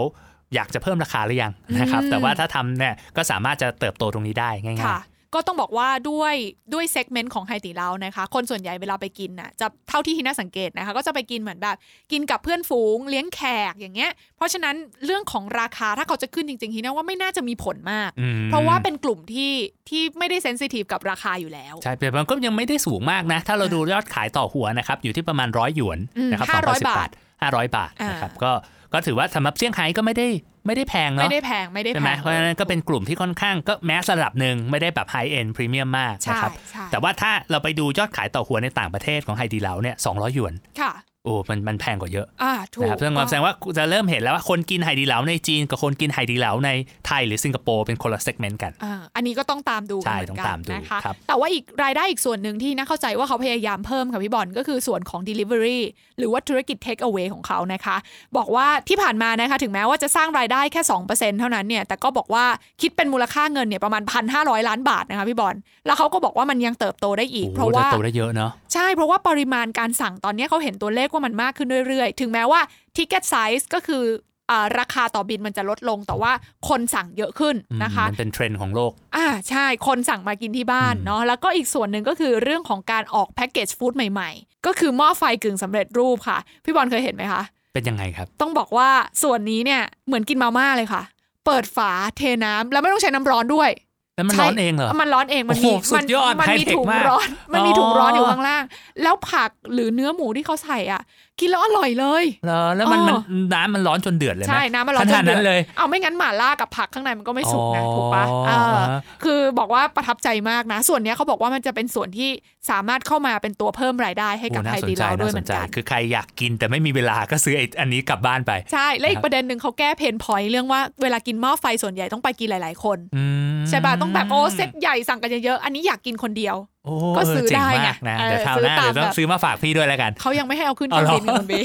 [0.55, 5.01] อยากจะเพิ่มราคาหรือยังนะครับอืมแต่ว่าถ้าทำเนี่ยก็สามารถจะเติบโตตรงนี้ได้ง่ายค่ะ
[5.35, 6.35] ก็ต้องบอกว่าด้วย
[6.75, 11.77] ด้วย segment ของไฮตีเลานะคะ คนส่วนใหญ่เวลาไปกินน่ะจะเท่าที่ทีน่าสังเกตนะคะ ก็จะไปกินเหมือนแบบ
[12.13, 13.41] กินกับเพื่อนฝูงเลี้ยงแข
[13.71, 14.75] กอย่างเงี้ย เพราะฉะนั้น
[15.05, 19.53] เรื่องของราคาถ้าเขาจะขึ้นจริงๆทีน่าว่าไม่น่าจะมีผลมากๆอืมเพราะว่าเป็นกลุ่มที่
[19.89, 27.09] ที่ไม่ได้เซนซิทีฟกับราคาอยู่แล้วใช่แต่มันก็ยังไม่ได้สูงมากนะ ถ้าเราดูยอดขายต่อหัวนะครับอยู่ที่ประมาณร้อยหยวนอืมนะครับ500 2018บาท
[27.43, 28.53] ห้าร้อยบาทอ่านนะครับก็
[28.93, 30.29] ก็ถือว่าสำหรับเซี่ยงไฮ้ก็ไม่ได้
[30.67, 40.93] ไม่ได้แพงเนาะไม่ได้แพงไม่ได้ใช่แพไหมงเพราะฉะนั้นก็เป็นกลุ่มที่ค่อนข้างก็แมสระดับหนึ่งไม่ได้แบบไฮเอ็นพรีเมียมมากใช่นะครับใช่แต่ว่าถ้าเราไปดูยอดขายต่อหัวในต่างประเทศของไฮดีเหลาเนี่ยสองหยวนค่ะ
[41.25, 46.71] โอ้มันมันแพงกว่าเยอะอ่าถูกนะครับซึ่งแสดงว่าจะเริ่มเห็นแล้วว่าคนกินไฮดีเหลาในจีนกับคนกินไฮดีเหลาใน
[47.07, 55.81] ไทยหรือสิงคโปร์เป็นคนละ segment กันอ่าอันนี้ก็ต้องตามดูใช่กันเหมือนต้องกัตามดูกันนะคะครับแต่ว่าอีกรายได้อีกส่วนหนึ่งที่น่าเข้าใจว่าเขาพยายามเพิ่มค่ะพี่บอลก็คือส่วนของ Delivery
[56.19, 57.97] หรือว่าธุรกิจ Take Away ของเขานะคะ
[58.37, 62.45] บอกว่าที่ผ่านมานะคะถึงแม้ว่าจะสร้างรายได้แค่ 2%เท่านั้นเนี่ยแต่ก็บอกว่า
[62.83, 64.03] คิดเป็นมูลค่าเงินเนี่ยประมาณ
[64.35, 65.55] 1,500 ล้านบาทนะคะพี่บอล
[65.87, 72.61] แล้วเขาก็บอกว่ามันยังเติบโตได้อีกโอ้เพราะว่าจะโตได้เยอะเนาะใช่เพราะว่าปริมาณการสั่งตอนนี้เขาเห็นตัวเลขว่ามันมากขึ้นเรื่อยๆ ถึงแม้ว่า
[72.97, 74.05] ticket size ก็คือ
[74.51, 76.33] อาราคาต่อบินมันจะลดลงแต่ว่า
[76.69, 88.91] คนสั่งเยอะขึ้นนะคะมันเป็นเทรนด์ของโลก อ่าใช่คนสั่งมากินที่บ้านอืมเนาะแล้วก็อีกส่วนหนึ่งก็คือเรื่องของการออกแพ็กเกจฟู้ดใหม่ๆ ก็คือหม้อไฟกึ่งสำเร็จรูปค่ะ พี่บอลเคยเห็นไหมคะ เป็นยังไงครับ ต้องบอกว่า
[89.23, 91.03] ส่วนนี้เนี่ยเหมือนกินมาม่าเลยค่ะ
[91.47, 93.71] เปิดฝาเทน้ำแล้วไม่ต้องใช้น้ำร้อนด้วย
[94.19, 98.63] แล้วมันใช่ร้อนเองเหรอ มันร้อนเอง มันมีโอ้โหสุดยอดมันมีไฮเทคถุงมากร้อน มันมีอ๋อถุงร้อนอยู่ข้างล่าง
[99.03, 101.03] แล้วผักหรือเนื้อหมูที่เขาใส่อะ
[101.41, 103.17] กินแล้วอร่อยเลยเหรอแล้วมันอ๋อมัน
[103.55, 108.81] น้ำมันร้อนจนเดือดเลยไหมใช่น้ำมันร้อนขจนาดนเดืนั้อดนเลยเอาไม่งั้นหม่าล่ากับผักข้างในมันก็ไม่สุกนะอ๋อถูกปะเออ
[109.25, 112.31] คือบอกว่าประทับใจมากนะ ส่วนเนี้ยเขาบอกว่ามันจะเป็นส่วนที่
[112.71, 123.25] สามารถเข้ามาเป็นตัวเพิ่มรายได้ให้กับโอ้ไทน่ายสนดีใจเราด้วน่ายเหสมืนอนใจกันคือใครอยากกินแต่ไม่มีเวลาก็ซื้อไอ้อันนี้กลับบ้านไปใช่และอีคกรับประเด็นหนึ่งเขาแก้ pain point เรื่องว่าเวลากินหม้อไฟส่วนใหญ่ต้องไปกินหลาย ๆ คนอื
[123.57, 126.78] มใช่ป่ะต้องแบบโอ้เซตใหญ่สั่งกันเยอะๆอันนี้อยากกินคนเดียวโอ้
[127.17, 131.61] ก็ซื้อเจ๋งได้ไงมากนะเออเดี๋ยวคราวหอน้าตามซื้อเดี๋ยวต้อแบงบซื้อมาฝากพี่ด้วยแล้วกัน เขายังไม่ให้เอาขึ้นเครื่องบินกับคุณบี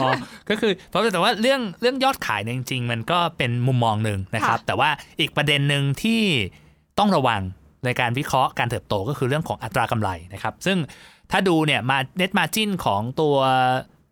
[0.00, 0.08] อ๋อ
[0.50, 6.22] ก็คือเพราะแต่ว่าเรื่องเรื่องยอดขายเนี่ยจริง ๆ มันก็เป็นมุมมองหนึ่งนะครับค่ะแต่ว่าอีกประเด็นหนึ่งที่
[6.98, 7.40] ต้องระวัง
[7.84, 10.78] ในการวิเคราะห์การเติบโตก็คือเรื่องของอัตรากำไรนะครับ ซึ่ง
[11.30, 13.36] ถ้าดูเนี่ยมาเน็ตมาจินของตัว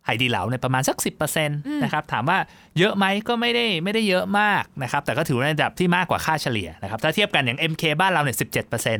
[0.05, 2.37] ไหดีเหลาเนี่ยประมาณสัก 10%นะครับถามว่า
[2.79, 8.37] เยอะไหมก็ไม่ได้ไม่ได้เยอะมากนะครับแต่ก็ถือว่าในระดับที่มากกว่าค่าเฉลี่ยนะครับถ้าเทียบกันอย่าง MK บ้านเราเนี่ย
[8.77, 8.99] 17%น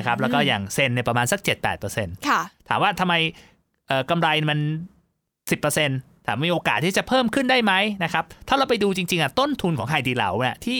[0.00, 1.40] ะครับแล้วก็อย่างเซนเนี่ยประมาณสัก
[1.84, 3.14] 7-8%ค่ะถามว่าทำไม
[3.88, 4.58] เอ่อกำไรมัน
[5.42, 7.72] 10%ถามมีโอกาสที่จะเพิ่มขึ้นได้ไหม
[8.04, 10.78] นะครับถ้าเราไปดูจริงๆอะต้นทุนของไฮดีเหลาเนี่ยที่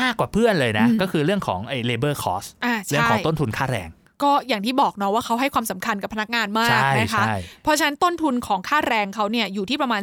[0.00, 3.88] มากกว่าเพื่อนเลยนะอืมก็คือเรื่องของไอ้ labor cost อ่าเรื่องใช่ของต้นทุนค่าแรง
[4.24, 10.02] ก็อย่างที่บอกเนาะว่าเขาให้ความสำคัญกับพนักงานมากใช่นะคะใช่เพราะฉะนั้นต้นทุนของค่าแรงเขาเนี่ยอยู่ที่ประมาณ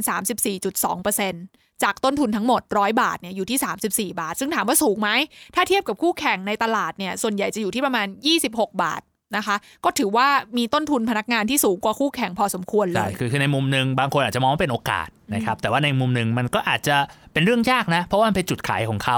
[0.71, 5.09] 34.2%จากต้นทุนทั้งหมด 100 บาทเนี่ยอยู่ที่ 34 บาท ซึ่งถามว่าสูงไหม
[5.55, 8.07] ถ้าเทียบกับคู่แข่งในตลาดเนี่ยส่วนใหญ่จะอยู่ที่ประมาณ
[8.43, 9.01] 26 บาท
[9.37, 9.55] นะคะ
[9.85, 10.27] ก็ถือว่า
[10.57, 16.95] มีต้นทุนพนักงานที่สูงกว่าคู่แข่งพอสมควรเลใช่ยคือคือในมุมหนึ่งบางคนอาจจะมองว่าเป็นโอกาสนะครับแต่ว่าในมุมหนึ่งมันก็อาจจะ
[17.33, 19.17] เป็นเรื่องยากนะ เพราะว่ามันเป็นจุดขายของเขา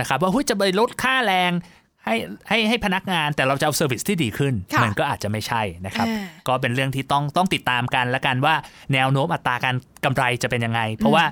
[0.00, 1.52] นะครับว่าเฮ้ยจะไปลดค่าแรง
[2.06, 2.14] ให้
[2.48, 8.54] ให้ให้พนักงานแต่เราจะเอา service ที่ดีขึ้นค่ะมันก็อาจจะไม่ใช่นะครับอ่าก็เป็นเรื่องที่ต้องต้องติดตามกันและกันว่า
[8.92, 11.24] แนวโน้มอัตราการกำไรจะเป็นยังไง เพราะว่า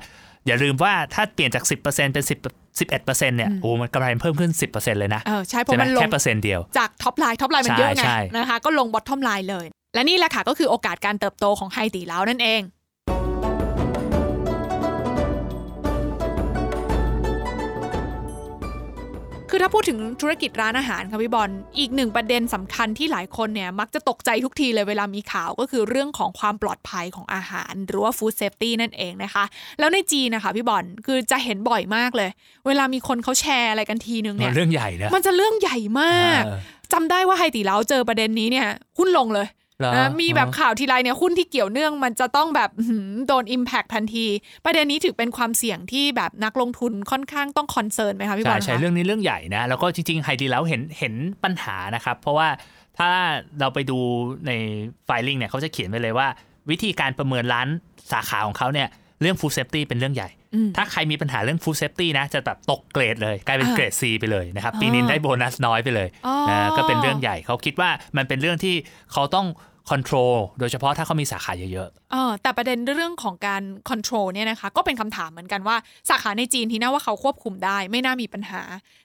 [0.46, 12.60] อย่าลืมว่าถ้าเปลี่ยนจาก 10%เป็น 10 11%เนี่ยโอ้มันกำไรมันเพิ่มขึ้น 10%เลยนะเออใช่เพใช่ราะมันลงแค่เปอร์เซ็นต์เดียวจาก top line top line มันเยอะไงใช่นะคะก็ลง bottom line เลย และนี่แหละค่ะก็คือโอกาสการเติบโตของไฮดีเหลานั่นเอง
[19.58, 29.44] คือถ้าพูดถึงธุรกิจร้านอาหารค่ะพี่บอลอีกหนึ่งประเด็นสำคัญที่หลายคนเนี่ยมักจะตกใจทุกทีเลยเวลามีข่าวก็คือเรื่องของความปลอดภัยของอาหาร หรือว่า food safety นั่นเองนะคะ
[29.78, 32.30] แล้วในจีนนะคะพี่บอลคือจะเห็นบ่อยมากเลย
[32.66, 36.58] เวลามีคนเขาแชร์อะไรกันทีนึงเนี่ยมันเรื่องใหญ่นะมันจะเรื่องใหญ่มากเออ
[36.92, 38.66] จำได้ว่าไฮดีเหลาเจอประเด็นนี้เนี่ย
[38.98, 39.57] หุ้นลงเลยเหรอนะ
[40.20, 44.26] มีแบบข่าวทีไรเนี่ยหุ้นที่เกี่ยวเนื่องมันจะต้องแบบอื้อหือโดน Impact ทันที
[44.64, 51.14] ประเด็นนี้ถือเป็นความเสี่ยงที่แบบนักลงทุนค่อนข้างต้อง concern ไหมคะพี่บอใช่ลใช่เรื่องนี้เรื่องใหญ่นะ แล้วก็จริงๆไฮดีเหลาเห็นเห็น
[51.44, 52.48] ปัญหานะครับ เพราะว่า
[52.98, 53.10] ถ้า
[53.60, 53.98] เราไปดู
[54.46, 54.52] ใน
[55.04, 56.28] filing เนี่ยเขาจะเขียนไว้เลยว่า
[56.70, 57.68] วิธีการประเมินร้าน
[58.12, 58.88] สาขาของเขาเนี่ย
[59.20, 68.74] เรื่อง food safety เป็นเรื่องใหญ่อืมถ้าใครมีปัญหาเรื่อง food safety นะ จะแบบตกเกรดเลย กลายเป็นอ่าเกรด C ไปเลยนะครับอ๋อปีนี้ได้โบนัสน้อยไปเลยอ๋อนะก็เป็นเรื่องใหญ่ เขาคิดว่ามันเป็นเรื่องที่
[69.12, 69.46] เขาต้อง
[69.90, 75.76] control โดยเฉพาะถ้าเขามีสาขาเยอะเออแต่ประเด็นเรื่องของการ control เนี่ยนะคะ ก็เป็นคำถามเหมือนกันว่า
[76.10, 78.62] สาขาในจีนที่น่าว่าเขาควบคุมได้ ไม่น่ามีปัญหา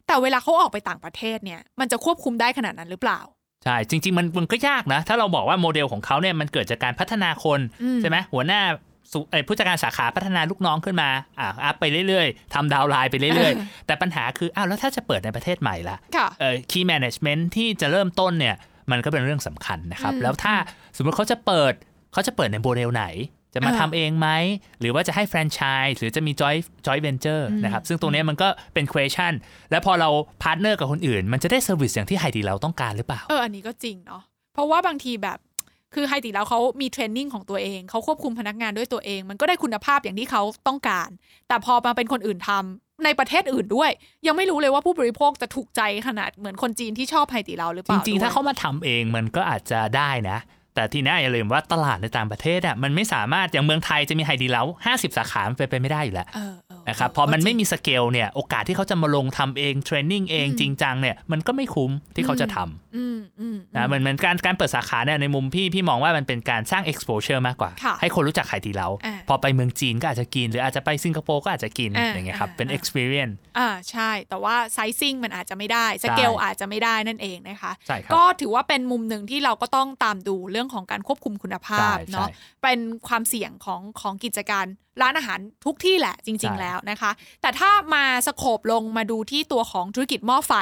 [0.08, 8.92] แต่เวลาเขาออกไปต่างประเทศเนี่ย มันจะควบคุมได้ขนาดนั้นหรือเปล่าๆใช่ จริง ๆ มันมันก็ยากนะ ถ้าเราบอกว่าโมเดลของเขาเนี่ยมันเกิดจากการพัฒนาคนอืมใช่ไหมหัวหน้าสุเอ่อ
[9.47, 18.56] ผู้จัดการสาขาพัฒนาลูกน้องขึ้นมาอะอัพไปเรื่อยๆทำดาวน์ไลน์ไปเรื่อยๆ แต่ปัญหาคืออ้าวแล้วถ้าจะเปิดในประเทศใหม่ล่ะค่ะเอ่อ key management ที่จะเริ่มต้นเนี่ย
[18.91, 20.54] มันก็เป็นเรื่องสำคัญนะครับอืมแล้วถ้า
[20.97, 21.73] สมมติเขาจะเปิด
[22.13, 23.06] เขาจะเปิดในโมเดลไหน
[23.54, 24.30] จะมาอ่าทำเองไหม
[24.80, 29.34] หรือว่าจะให้แฟรนไชส์หรือจะมี joint joint venture อืมนะครับ ซึ่งตรงเนี้ยมันก็เป็น question
[29.71, 30.10] แล้วพอเรา
[30.43, 34.21] partner กับคนอื่น มันจะได้ service อย่างที่ไฮดีเหลาต้องการหรือเปล่า เออ อันนี้ก็จริงเนาะ
[34.54, 35.38] เพราะว่าบางทีแบบ
[35.95, 41.10] คือไฮดีเหลาเขามี training ของตัวเองเขาควบคุมพนักงานด้วยตัวเอง มันก็ได้คุณภาพอย่างที่เขาต้องการ
[41.47, 43.91] แต่พอมาเป็นคนอื่นทำในประเทศอื่นด้วย
[44.27, 50.39] ยังไม่รู้เลยว่าผู้บริโภคจะถูกใจขนาดเหมือนคนจีนที่ชอบไฮติเราหรือเปจล่าริงๆ ถ้าด้วยเขามาทำเองมันก็อาจจะได้นะ
[50.75, 84.67] แต่ทีนี้อย่าลืมว่าตลาดในต่างประเทศอะมันไม่สามารถอย่างเมืองไทยจะมีไฮดีแล้ว50สาขามันเป็นไปไม่ได้อยู่แล้วเออเออ นะครับพอมันไม่มีสเกลเนี่ยโอกาสที่เขาจะมาลงทำเองเทรนนิ่งเองจริงจังเนี่ยมันก็ไม่คุ้มที่เขาจะทำอืมอืมนะเหมือนเหมือนการการเปิดสาขาเนี่ยในมุมพี่พี่มองว่ามันเป็นการสร้าง exposure มากกว่าค่ะให้คนรู้จักไข่ตีเหลาอ่าพอไปเมืองจีนก็อาจจะกิน หรืออาจจะไปสิงคโปร์ก็อาจจะกินอ่าอย่างเงี้ยครับอ่าเป็นอ่า experience อ่าใช่ แต่ว่าไซซิ่งมันอาจจะไม่ได้สเกลอาจจะไม่ได้นั่นเองนะคะใช่ครับก็ถือว่าเป็นมุมหนึ่งที่เราก็ต้องตามดูเรื่องของการควบคุมคุณภาพใช่เนาะใช่เป็นความเสี่ยงของของกิจการ
[85.02, 90.54] ร้านอาหารทุกที่แหละจริงใช่ๆแล้วนะคะ แต่ถ้ามาสโคบลงมาดูที่ตัวของธุรกิจหม้อไฟ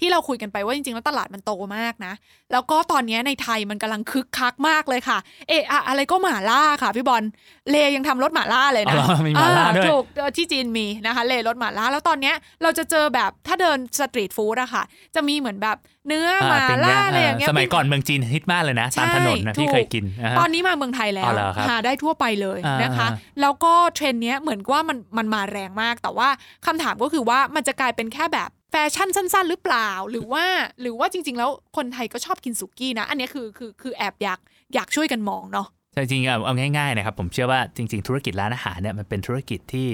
[0.00, 2.14] ที่เราคุยกันไปว่าจริงๆ แล้วตลาดมันโตมากนะ
[2.52, 7.22] แล้วก็ตอนนี้ในไทยมันกำลังคึกคักมากเลยค่ะเอะอะอะไรก็หม่าล่าค่ะพี่บอล
[7.70, 14.82] เลย์ยังทำรสหม่าล่าเลยอ๋อนะเหรอมีหม่าล่าด้วยอ่ะถูกเอ่อที่จีนมีนะคะเลย์รสหม่าล่าแล้วตอนเนี้ยเราจะเจอแบบถ้าเดิน street food อะค่ะ
[15.14, 26.28] จะมีเหมือนแบบเนื้อเป็นหม่าล่าย่างอ่าอะไรอย่างเงี้ยสมัยก่อนเมืองจีนฮิตมากเลยนะตามถนนนะใช่พี่ถูกเคยกินนะฮะตอนนี้มาเมืองไทยแล้วอ๋อเหรอครับหาได้ทั่วไปเลยอ่านนะคะอ่าแล้วก็เทรนด์เนี้ยเหมือนว่ามันมันมาแรงมาก แต่ว่า
[26.66, 30.44] คำถามก็คือว่ามันจะกลายเป็นแค่แบบแฟชั่นสั้น ๆ หรือเปล่า หรือว่า
[30.80, 34.38] หรือว่าจริง ๆ แล้วคนไทยก็ชอบกินสุกี้นะ อันเนี้ยคือคือคือแอบอยาก
[34.74, 39.88] อยากช่วยกันมองเนาะแต่จริงๆเอาเอาง่ายๆนะครับผมเชื่อว่าจริง ๆ ธุรกิจร้านอาหารเนี่ยมันเป็นธุรกิจที่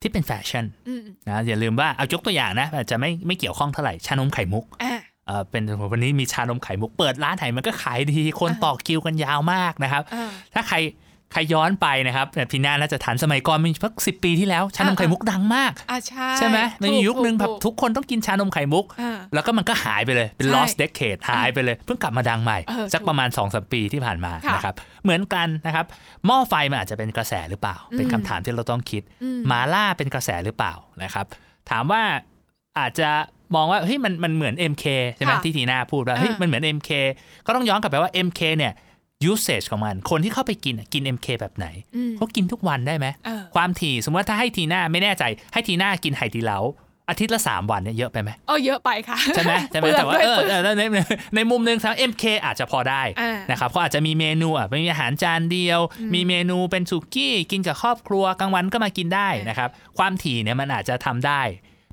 [0.00, 4.95] ที่เป็นแฟชั่นอืมนะอย่าลืมว่าเอายกตัวอย่างนะอาจจะไม่ไม่เกี่ยวข้องเท่าไหร่ชานมไข่มุก อ่า
[5.26, 5.62] เออเป็น
[5.92, 10.78] วันนี้มีชานมไข่มุกเปิดร้านไหนมันก็ขายดีคนอ่าต่อคิวกันยาวมากนะครับอ่าถ้าใคร
[11.32, 25.86] ใครย้อนไปนะครับแต่พี่นาน่าจะทันสมัยก่อนมีสักสิปีที่แล้ว ชานมไข่มุกดังมากอ่าใช่ใช่ไหมมันมีถูกยุคนึงแบบถูกทุกคนต้องกินชานมไข่มุกอ่าแล้วก็มันก็หายไปเลยเป็นใช่ lost decade หายไปเลย เพิ่งกลับมาดังใหม่เออสักประมาณ2อสปีที่ผ่านมาค่ะนะครับเหมือนกันนะครับ
[26.26, 31.26] หม้อไฟมันอาจจะเป็นกระแสหรือเปล่า เป็นอืมคำถามที่เราต้องคิดอืมหมาล่าเป็นกระแสหรือเปล่านะครับ
[31.70, 32.02] ถามว่า
[32.78, 33.10] อาจจะ
[33.54, 36.90] มองว่าเฮ้ยมันมันเหมือน MK ใช่ไหมค่ะที่ทีน่าพูดว่าเฮ้ยอ่ามัมันเหมือน MK
[37.46, 38.72] ก็ต้องย้อนกลับไปว่า MK เนี่ย
[39.30, 46.60] usage ของมัน คนที่เข้าไปกินอะกิน MK แบบไหนอืมเขากินทุกวันได้ไหมเออความถี่สมมติว่าถ้าให้ทีน่าไม่แน่ใจ ให้ทีน่ากินไห่ตีเหลา
[47.10, 50.98] อาทิตย์ละ 3 วันเนี่ยเยอะไปไหมเออเยอะไปค่ะ ใช่ไหมใช่ไหมเปลือกแต่ว่าด้วยเออเปลือกเออในใน
[51.34, 55.80] ในมุมหนึ่งทาง MK อาจจะพอได้อ่านะครับเขาอาจจะมีเมนูอะมีอาหารจานเดียว
[56.14, 61.42] มีเมนูเป็นสุกี้ กินกับครอบครัวกลางวันก็มากินได้อ่านนะครับ ความถี่เนี่ยมันอาจจะทำได้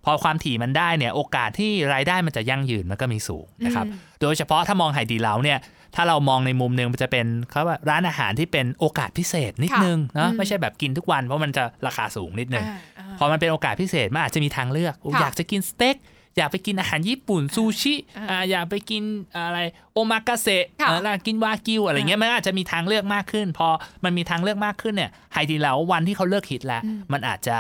[0.06, 3.86] พอความถี่มันได้เนี่ยโอกาสที่รายได้มันจะยั่งยืนมันก็มีสูงนะครับ
[4.22, 5.60] โดยเฉพาะถ้ามองไห่ดีเหลาเนี่ย
[5.96, 15.96] ถ้าเรามองในมุมหนึ่งมันจะเป็นเขาว่าร้านอาหารที่เป็นโอกาสพิเศษนิดค่ะนึงเนาะอืมไม่ใช่แบบกินทุกวันเพราะมันจะราคาสูงนิดนึงอ่าอ่าพอมันเป็นโอกาสพิเศษมันอาจจะมีทางเลือกอุ๊ยค่ะอยากจะกินสเต็ก
[16.38, 19.04] อยากไปกินอาหารญี่ปุ่นซูชิอ่าอ่าอยากไปกิน
[19.36, 19.60] อะไร
[19.94, 23.68] โอมากาเสะค่ะเออแล้วกินวากิวอะไรเงี้ยมันอาจจะมีทางเลือกมากขึ้น พอ
[24.04, 27.58] มันมีทางเลือกมากขึ้นเนี่ยไฮดีเหลาวันที่เขาเลิกฮิตแล้วมันอาจจะ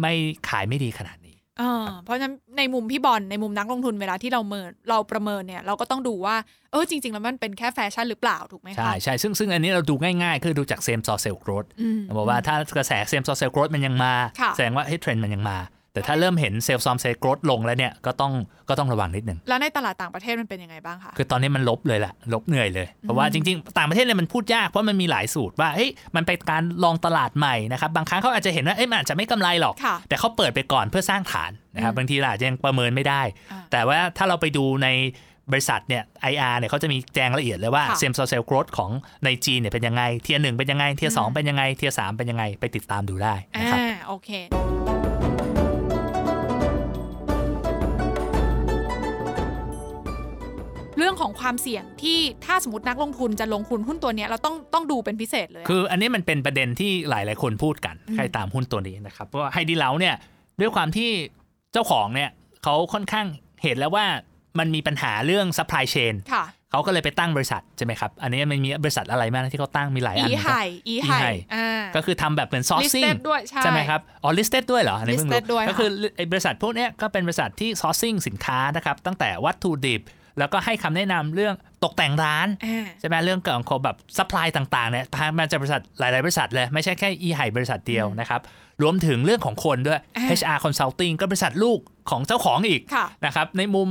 [0.00, 0.12] ไม่
[0.48, 1.21] ขายไม่ดีขนาดนี้อ่า
[2.04, 6.36] เพราะฉะนั้นในมุมพี่บอลในมุมนักลงทุนเวลาที่เราเมินเราประเมินเนี่ยเราก็ต้องดูว่า
[6.72, 15.58] เออจริง ๆ แล้วมันเป็นแค่แฟชั่นหรือเปล่าถูกไหมคะใช่ใช่ซึ่งซึ่งอันนี้เราดูง่ายๆ คือดูจาก same store sales growth อืมบอกว่าถ้ากระแส same store sales growth มันยังมาค่ะแสดงว่าเฮ้ยเทรนด์มันยังมา
[15.92, 18.32] แต่ถ้าเริ่มเห็น same store sales growth ลงแล้วเนี่ยก็ต้อง
[18.68, 34.88] ก็ต้องระวังนิดหนึ่งแล้วในตลาดต่างประเทศมันเป็นยังไงบ้างคะคือตอนนี้มันลบเลยแหละลบเหนื่อยเลย เพราะว่าจริงๆ ต่างประเทศเนี่ยมันพูดยากเพราะมันมีหลายสูตรว่าเฮ้ยมันเป็นการลองตลาดใหม่นะครับบางครั้งเขาอาจจะเห็นว่าเอ้ยมันอาจจะไม่กำไรหรอกค่ะแต่เขาเปิดไปก่อนเพื่อสร้างฐานนะครับอืมบางทีเราอาจจะยังประเมินไม่ได้อ่าแต่ว่าถ้าเราไปดูใน
[35.52, 36.02] บริษัทเนี่ย
[36.32, 38.90] IR เนี่ยเขาจะมีแจ้งละเอียดเลยว่าค่ะ same store sales growth ของ
[39.24, 44.30] ในจีนเนี่ยเป็นยังไง tier หนึ่งเป็นยังไง tier สองอืมเป็นยังไง tier สามเป็นยังไงไปติดตามดูได้อ่านะครับโอเค
[51.02, 60.14] รเรื่องของความเสี่ยงที่ถ้าสมมตินักลงทุนจะลงทุนหุ้นตัวเนี้ยเราต้องต้องดูเป็นพิเศษเลย คืออันนี้มันเป็นประเด็นที่หลายๆคนพูดกันอืมใครตามหุ้นตัวนี้นะครับเพราะว่าไฮดีเล้าเนี่ย
[60.60, 61.10] ด้วยความที่
[61.72, 62.30] เจ้าของเนี่ย
[62.62, 63.26] เขาค่อนข้าง
[63.62, 64.06] เห็นแล้วว่า
[64.58, 80.02] มันมีปัญหาเรื่อง supply chain ค่ะเขาก็เลยไปตั้งบริษัทใช่ไหมครับ อันนี้มันมีบริษัทอะไรบ้างที่เขาตั้งมีหลายอันอีนะไฮครับอีอีไฮไฮอ่าก็คือทำแบบเหมือน sourcing listed ด้วยใช่ใช่ไหมครับอ๋อ listed ด้วยเหรออันนี้เพิ่ง listed ด้วยรู้ค่ะก็คือไอ้บริษัทพวกเนี้ยก็เป็นบริษัทที่ sourcing สินค้านะครับตั้งแต่วัตถุดิบ
[80.38, 88.40] แล้วก็ให้คำแนะนำเรื่องตกแต่งร้านอ่าใช่ไหมเรื่องของแบบ supply ต่างๆเนี่ยทางมาจากบริษัทหลายๆบริษัทเลย ไม่ใช่แค่อีไฮบริษัทเดียวนะครับ
[88.82, 91.78] รวมถึงเรื่องของคนด้วยอ่า HR consulting ก็บริษัทลูก
[92.10, 93.90] ของเจ้าของอีกค่ะนะครับ ในมุม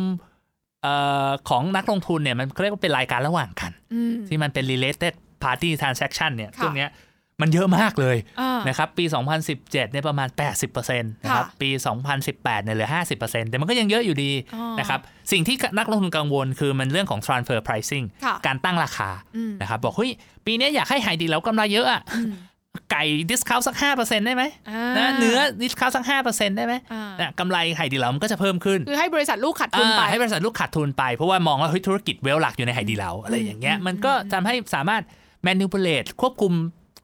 [0.83, 0.93] เอ่
[1.27, 6.89] อของนักลงทุนเนี่ยมันเรียกว่าเป็นรายการระหว่างกันอืมที่มันเป็น related party transaction เนี่ยค่ะพวกเนี้ย
[7.41, 9.05] มันเยอะมากเลยอ่านะครับปี
[9.43, 10.27] 2017เนี่ยประมาณ
[10.69, 11.69] 80%นะครับค่ะปี
[12.17, 14.99] 2018เนี่ยเหลือ 50%แต่มันก็ยังเยอะอยู่ดีอ๋อนะครับ
[15.31, 20.11] สิ่งที่นักลงทุนกังวลคือมันเรื่องของ transfer pricing ค่ะการตั้งราคาอืมนะครับบอกเฮ้ย
[20.45, 22.33] ปีนี้อยากให้ไฮดีเหลากำไรเยอะอะอืม
[22.91, 35.01] ไก่ discount สัก 5%ได้ไหมอ่านะเนื้อ discount สัก 5%ได้ไหมอ่านะกำไรไฮดีเหลามันก็จะเพิ่มขึ้น คือให้บริษัทลูกขาดทุนไปอ่าให้บริษัทลูกขาดทุนไป เพราะว่ามองว่าเฮ้ยธุรกิจ value หลักอยู่ในไฮดีเหลาอะไรอย่างเงี้ยอืมมันก็ทำให้สามารถ
[35.47, 36.53] manipulate ควบคุม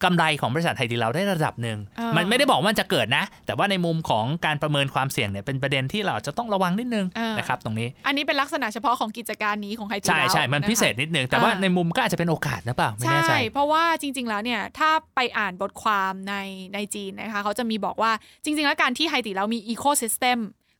[0.03, 16.35] กำไรของบริษัทไฮดีเหลาได้ระดับหนึ่งอ่ามัมันไม่ได้บอกว่ามันจะเกิดนะ แต่ว่าในมุมของการประเมินความเสี่ยงเนี่ยเป็นประเด็นที่เราจะต้องระวังนิดนึงอ่านนะครับตรงนี้ อันนี้เป็นลักษณะเฉพาะของกิจการนี้ของไฮจีใช่แล้วใช่มันะคะพิเศษนิดนึง แต่ว่าอ่าในมุมก็อาจจะเป็นโอกาสนะเปล่าไม่ใช่แน่ใจ เพราะว่าจริง ๆ แล้วเนี่ยถ้าไปอ่านบทความใน
[16.73, 18.11] ในจีนนะคะเขาจะมีบอกว่า
[18.43, 20.39] จริง ๆ แล้วการที่ไฮติเรามีอีโค y ิสเต็ม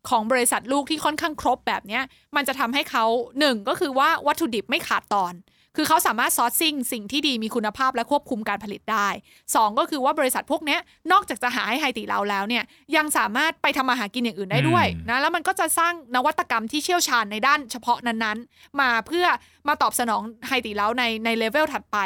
[0.10, 2.03] ของบริษัทลูกที่ค่อนข้างครบแบบเนี้ย
[2.36, 3.06] มันจะทำให้เขา
[3.39, 5.34] หนึ่งก็คือว่าวัตถุดิบไม่ขาดตอน
[5.78, 9.08] คือเขาสามารถ sourcing สิ่งที่ดีมีคุณภาพและควบคุมการผลิตได้
[9.56, 10.80] สองก็คือว่าบริษัทพวกเนี้ย
[11.12, 12.63] นอกจากจะหาให้ไฮดีเหลาแล้วเนี่ย
[12.96, 19.26] ยังสามารถไปทำมาหากินอย่างอื่นได้ด้วยอืมนะแล้วมันก็จะสร้างนวัตกรรมที่เชี่ยวชาญในด้านเฉพาะนั้นๆ มาเพื่อ
[19.68, 21.98] มาตอบสนองไฮดีเหลาในในเลเวลถัดไป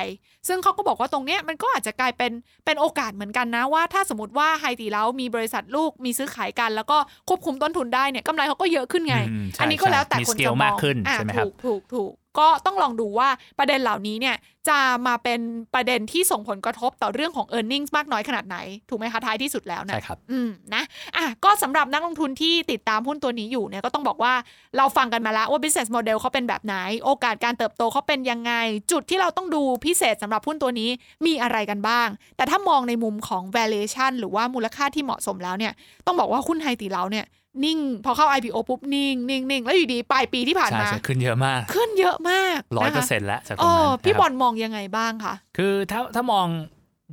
[0.47, 2.31] ซึ่งเขาก็บอกว่าตรงเนี้ยมันก็อาจจะกลายเป็น
[2.65, 6.97] เป็นโอกาสเหมือนกันนะว่าถ้าสมมติว่าไฮดีเหลามีบริษัทลูกมีซื้อขายกัน แล้วก็
[7.29, 14.35] ควบคุมต้นทุนได้เนี่ยกำไรเขาก็เยอะขึ้นไงอืมใช่อันนี้ก็แล้วแต่มีคน scale จะมองมากขึ้นอะใช่ไหมครับถูกถูกถูก ก็ต้องลองดูว่าประเด็นเหล่านี้เนี่ย
[14.69, 15.39] จะมาเป็น
[15.73, 18.57] ประเด็นที่ส่งผลกระทบต่อเรื่องของ e a r n i n g มากน้อยขนาดไหน
[18.89, 20.83] ถูกไหมคะท้ายที่สุดแล้วนะใช่ครับอืมนะ
[21.17, 24.33] อะก็สำหรับนักลงทุนที่ติดตามหุ้นตัวนี้อยู่เนี่ยก็ต้องบอกว่า
[24.77, 28.53] เราฟังกันมาแล้วว่า business model เขาเป็นแบบไหน โอกาสการเติบโตเขาเป็นยังไง
[28.91, 30.89] จุดที่เราต้องดูพิเศษสำหรับหุ้นตัวนี้
[31.25, 35.73] มีอะไรกันบ้าง แต่ถ้ามองในมุมของ valuation หรือว่ามูลค่าที่เหมาะสมแล้วเนี่ย
[36.05, 37.25] ต้องบอกว่าหุ้นไฮตีเราเนี่ย
[37.65, 46.47] นิ่ง พอเข้า IPO ปุ๊บนิ่งนิ่งนิ่งแล้วอยู่ดีปลายปีที่ผ่านใช่มา ใช่ขึ้นเยอะมาก ขึ้นเยอะมากร้อยนะเปอร์คะเซ็นต์แล้วจากตรเองนั้นอนะครับพี่บอลมองยังไงบ้างคะคือถ้าถ้ามอง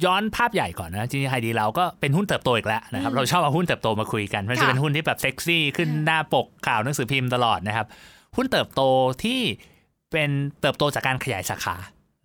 [0.05, 7.87] ย้อนภาพใหญ่ก่อนนะจริงๆไฮดีเราก็เป็นหุ้นเติบโตอีกแล้วนะครับอืมเราชอบเอาหุ้นเติบโตมาคุยกัน มันจะค่ะเป็นหุ้นที่แบบเซ็กซี่ขึ้นอืมหน้าปกข่าวหนังสือพิมพ์ตลอดนะครับ
[8.37, 8.83] หุ้นเติบโต
[9.24, 9.40] ที่
[10.12, 11.77] เป็นเติบโตจากการขยายสาขา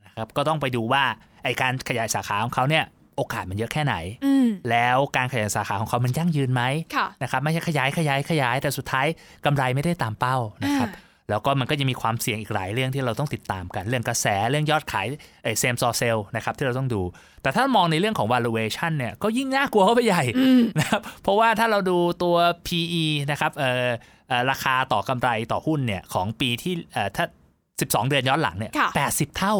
[0.05, 1.03] นะครับก็ต้องไปดูว่า
[1.43, 3.95] ไอการขยายสาขาของเขาเนี่ย โอกาสมันเยอะแค่ไหน
[4.25, 6.63] อืมแล้วการขยายสาขาของเขามันยั่งยืนไหม
[6.95, 9.07] ค่ะนะครับไม่ใช่ขยายขยายขยาย แต่สุดท้าย
[9.45, 15.05] กำไรไม่ได้ตามเป้านะครับอ่าแล้วก็มันก็จะมีความเสี่ยงอีกหลายเรื่องที่เราต้องติดตามกัน เรื่องกระแสเรื่องยอดขาย
[15.43, 17.01] เอเซมซอเซลนะครับที่เราต้องดู
[17.41, 22.35] แต่ถ้ามองในเรื่องของ valuation เนี่ยก็ยิ่งน่ากลัวเข้าไปใหญ่อืมนะครับเพราะว่าถ้าเราดูตัว
[22.67, 23.89] PE นะครับเอ่อ
[24.29, 27.25] เอ่อราคาต่อกำไรต่อหุ้นเนี่ยของปีที่เอ่อถ้า
[27.61, 29.55] 12 เดือนย้อนหลังเนี่ยค่ะ80 เท่า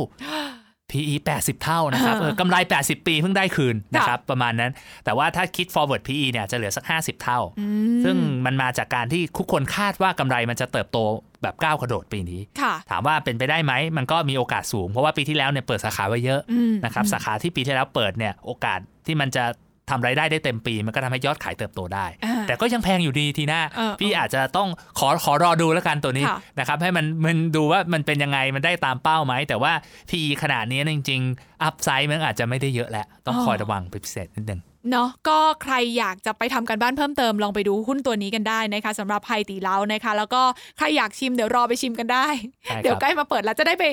[0.94, 4.72] PE 80 เท่านะครับอ่าเออกำไร 80 ปีเพิ่งได้คืนนะครับประมาณนั้น
[5.06, 7.66] แต่ว่าถ้าคิด forward PE เนี่ยจะเหลือสัก 50 เท่าอื
[8.00, 10.98] มซึ่งมันมาจากการที่ทุกคนคาดว่ากำไรมันจะเติบโต
[11.44, 19.46] แบบก้าวกระโดดปีนี้ค่ะถามว่าเป็นไปได้ไหม มันก็มีโอกาสสูง เพราะว่าปีที่แล้วเนี่ยเปิดสาขาไว้เยอะอืมนะครับสาขาที่ปีที่แล้วเปิดเนี่ยโอกาสที่มันจะ
[19.90, 24.70] ทำรายได้ได้เต็มปี มันก็ทำให้ยอดขายเติบโตได้อ่าแต่ก็ยังแพงอยู่ดีทีหน้าเออพี่อาจจะต้อง
[25.00, 29.74] ขอขอรอดูแล้วกันตัวนี้ค่ะนะครับให้มันมันดูว่ามันเป็นยังไงมันได้ตามเป้าไหม แต่ว่า
[30.10, 40.42] PE ขนาดนี้จริงๆอัพไซด์มันอาจจะไม่ได้เยอะแหละต้องคอยระวังเป็นพิเศษนิดนึง เนาะก็ใครอยากจะไปทำกันบ้านเพิ่มเติมลองไปดูหุ้นตัวนี้กันได้นะคะสำหรับไฮตีเล้านะคะ แล้วก็
[40.78, 42.28] ใครอยากชิมเดี๋ยวรอไปชิมกันได้
[42.64, 43.84] ใช่ครับเดี๋ยวใกล้มาเปิดแล้วจะได้ไป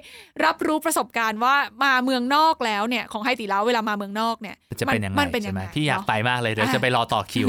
[0.44, 7.48] รับรู้ประสบการณ์ว่ามาเมืองนอกแล้วเนี่ยของไฮตีเล้าเวลามาเมืองนอกเนี่ยจะเป็นยังไงมันเป็นยัใช่งไหมไงพี่อยากเนะไปมากเลยเดี๋ยวจะไปรอต่อคิว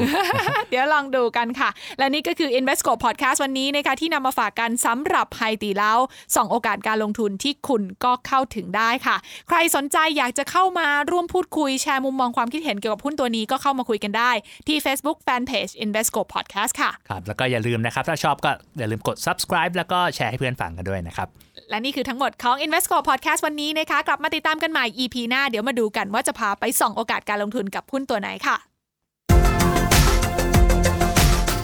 [0.70, 5.94] เดี๋ยวลองดูกันค่ะ และนี่ก็คือ Investco Podcast วันนี้นะคะที่นำมาฝากกันสำหรับไฮตีเล้า
[6.36, 9.16] สองโอกาสการลงทุนที่คุณก็เข้าถึงได้ค่ะ
[9.48, 14.32] ใครสนใจอยากจะเข้ามาร่วมพูดคุยแชร์มุมมองความคิดเห็นเกี่ยวกับหุ้นตัวนี้ก็เข้ามาคุยกันได้
[14.68, 21.28] ที่ Facebook Fanpage Investco Podcast ค่ะ ครับ แล้วก็อย่าลืมนะครับ ถ้าชอบก็อย่าลืมกด subscribe แล้วก็แชร์ให้เพื่อนฟังกันด้วยนะครับ
[21.70, 28.58] และนี่คือทั้งหมดของ Investco Podcast วันนี้นะคะ กลับมาติดตามกันใหม่ EP หน้า เดี๋ยวมาดูกันว่าจะพาไปส่องโอกาสการลงทุนกับหุ้นตัวไหนค่ะ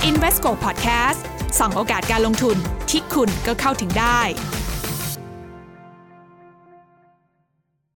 [0.10, 1.20] Investco Podcast
[1.60, 2.58] ส่องโอกาสการลงทุน
[2.90, 4.20] ที่คุณก็เข้าถึงได้